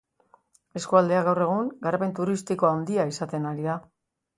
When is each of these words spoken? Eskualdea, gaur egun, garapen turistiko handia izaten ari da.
Eskualdea, 0.81 1.21
gaur 1.29 1.43
egun, 1.49 1.69
garapen 1.85 2.19
turistiko 2.23 2.75
handia 2.75 3.11
izaten 3.15 3.51
ari 3.53 3.73
da. 3.73 3.83